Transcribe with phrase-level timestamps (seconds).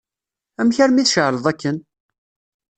[0.59, 1.77] Amek armi tceεleḍ akken?